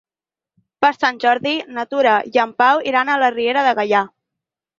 Per 0.85 0.89
Sant 0.95 1.19
Jordi 1.23 1.53
na 1.75 1.85
Tura 1.91 2.15
i 2.33 2.41
en 2.45 2.55
Pau 2.63 2.83
iran 2.93 3.13
a 3.13 3.19
la 3.27 3.31
Riera 3.37 3.67
de 3.71 3.77
Gaià. 3.83 4.03